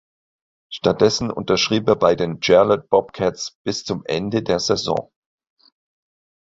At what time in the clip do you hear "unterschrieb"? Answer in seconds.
1.29-1.87